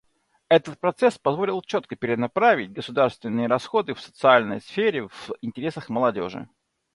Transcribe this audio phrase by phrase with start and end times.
[0.49, 6.49] Этот процесс позволил четко перенаправить государственные расходы в социальной сфере в интересах молодежи.